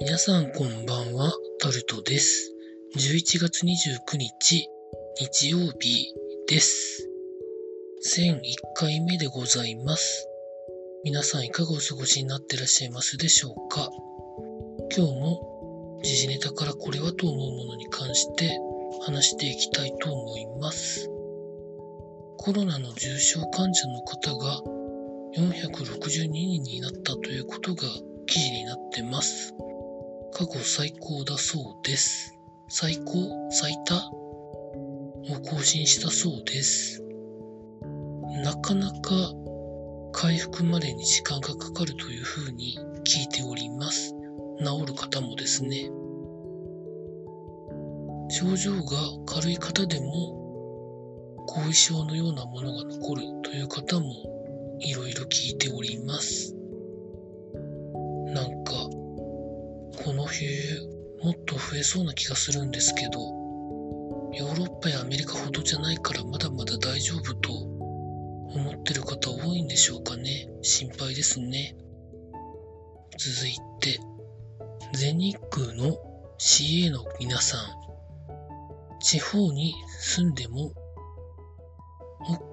[0.00, 2.52] 皆さんこんばんは、タルトです。
[2.96, 4.68] 11月29日、
[5.20, 6.12] 日曜日
[6.48, 7.08] です。
[8.16, 8.40] 1001
[8.74, 10.26] 回目でございます。
[11.04, 13.90] 皆さんいかがお過ごしになってらっしゃいますでしょうか？
[14.96, 18.58] 今日も時事ネタからこれはと思うものに関して
[19.04, 21.08] 話していきたいと思います。
[22.38, 24.62] コロナの重症患者の方が
[25.36, 27.82] 462人になったということが
[28.26, 29.54] 記事になってます。
[30.34, 32.38] 過去最高だそうです。
[32.68, 33.12] 最高
[33.50, 33.94] 最多
[35.34, 37.04] を更新したそうです。
[38.42, 39.10] なかなか
[40.12, 44.14] 回復までに時間がかかるというふうに聞いております。
[44.58, 45.90] 治る方もですね。
[48.30, 48.82] 症状が
[49.26, 54.06] 軽い方でも後遺症のようなものが残るという方も
[54.80, 56.56] いろいろ聞いております。
[61.72, 63.18] 増えそうな気がするんですけど、
[64.34, 70.50] ヨーロッパやアメリカほどじゃないからまだまだ大丈夫と思ってる方多いんでしょうかね。
[70.60, 71.74] 心配ですね。
[73.16, 73.98] 続いて、
[74.92, 75.96] 全日空の
[76.38, 80.74] CA の皆さん、地方に住んでも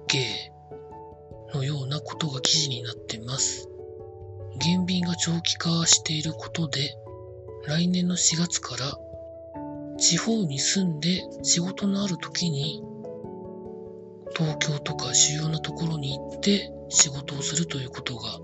[0.08, 3.68] OK のようなことが記事になってます。
[4.58, 6.94] 減便が長期化していることで、
[7.66, 9.09] 来年の4月から
[10.00, 12.82] 地方に住んで仕事のある時に
[14.34, 18.40] 東京とか主要なところに行って仕事をするということが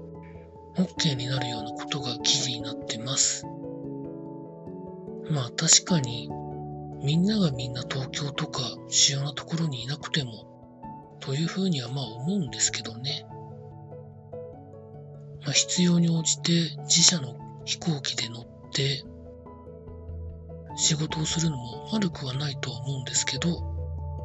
[0.76, 3.46] OK になるようなことが記事になってます。
[5.30, 6.28] まあ確かに
[7.02, 13.26] みんながみんな東京とか主要なところにいなくてもというふうにはまあ思うんですけどね。
[15.42, 16.52] まあ、必要に応じて
[16.82, 19.04] 自社の飛行機で乗って
[20.76, 23.48] 仕事をするのも悪くはないとは思うんですけど、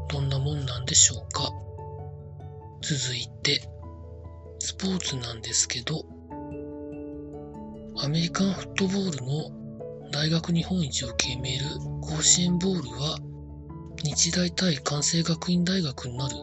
[0.09, 1.49] どんなもんなんでしょうか。
[2.81, 3.67] 続いて、
[4.59, 6.05] スポーツなんですけど、
[8.03, 11.65] アメリカンフットボールの大学日本一を決める
[12.01, 13.17] 甲子園ボールは、
[14.03, 16.35] 日大対関西学院大学になる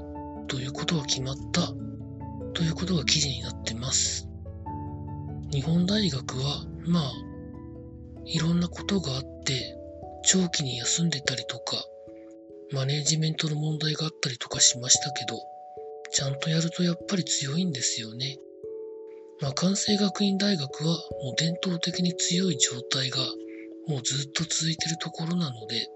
[0.46, 1.72] ということが決まった
[2.54, 4.26] ということが記事になってます。
[5.50, 7.12] 日本大学は、まあ、
[8.24, 9.77] いろんなことがあって、
[10.30, 11.82] 長期に休んでたりとか、
[12.70, 15.40] マネージメントの問題があったりとかしましたけど、
[16.12, 18.36] ちゃんとやるとやっぱり強いんですよね。
[19.40, 23.20] まあ、関西学院大学はもう伝統的に強い状態が
[23.86, 25.88] もうずっと続いてるところなので、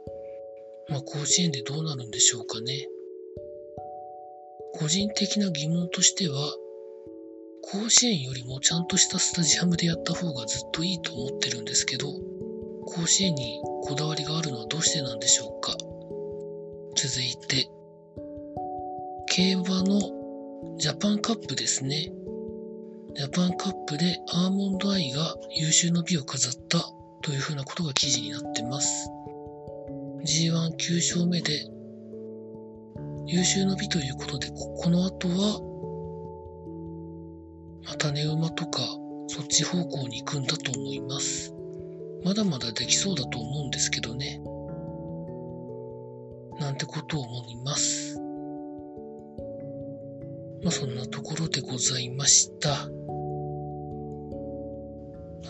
[0.88, 2.88] まあ、甲子園でどうなるんでしょうかね。
[4.72, 6.56] 個人的な疑問としては、
[7.60, 12.08] 甲子園よりもちゃんとしたスタジアムでやった方がずっといいと思ってるんですけど、
[12.94, 15.74] 甲子園にこだわりがあるのはどうしてなんでしょうか？
[16.94, 17.70] 続いて、
[19.28, 22.12] 競馬のジャパンカップですね。
[23.14, 26.80] ジャパンカップでアーモンドアイが優秀の美を飾った
[27.22, 29.08] というふうなことが記事になってます。
[30.26, 31.66] G19 勝目で
[33.26, 35.60] 優秀の美ということで、ここの後は
[37.86, 38.80] またね馬とか
[39.28, 41.54] そっち方向に行くんだと思います。
[42.24, 44.40] まだまだできそうだと思うんですけどね。
[46.60, 48.18] なんてことを思います。
[50.62, 52.88] まあそんなところでございました。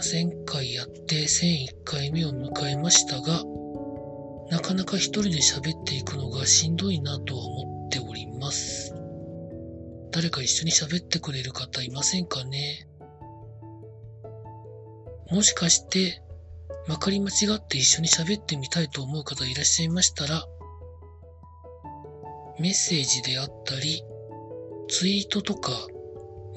[0.01, 3.45] 1000回やって1001回目を迎えましたが、
[4.51, 8.95] なかなか一人で喋っていくのがしんどいなとは思っております。
[10.11, 12.89] 誰か一緒に喋ってくれる方いませんかね？
[15.31, 16.23] もしかして、
[16.89, 20.45] まかり間違って一緒に喋ってみたいと思う方いらっしゃいましたら、
[22.59, 24.05] メッセージであったり、
[24.89, 25.73] ツイートとか、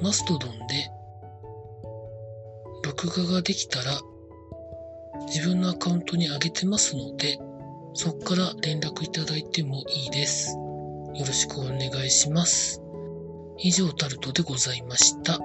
[0.01, 0.89] マストドンで、
[2.83, 3.99] 録画ができたら、
[5.27, 7.39] 自分のアカウントに上げてますので、
[7.93, 10.51] そこから連絡いただいてもいいです。
[10.51, 12.81] よろしくお願いします。
[13.57, 15.39] 以上タルトでございました。